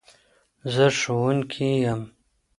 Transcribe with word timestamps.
زه 0.73 0.85
ښوونکي 0.99 1.69
يم 1.91 2.01